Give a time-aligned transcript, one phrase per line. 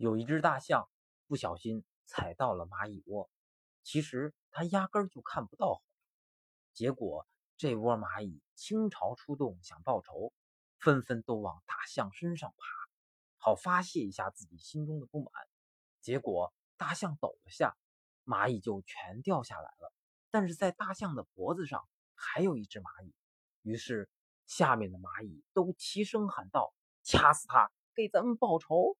[0.00, 0.88] 有一只大象
[1.26, 3.30] 不小心踩到了蚂蚁窝
[3.82, 5.82] 其实它压根儿就看不到
[6.72, 7.28] 结果
[7.58, 10.32] 这窝蚂蚁倾巢出动想报仇
[10.78, 12.64] 纷纷都往大象身上爬
[13.36, 15.30] 好发泄一下自己心中的不满。
[16.00, 17.76] 结果大象抖了下
[18.24, 19.92] 蚂蚁就全掉下来了
[20.30, 23.14] 但是在大象的脖子上还有一只蚂蚁。
[23.60, 24.08] 于是
[24.46, 26.72] 下面的蚂蚁都齐声喊道
[27.02, 28.96] 掐死它给咱们报仇！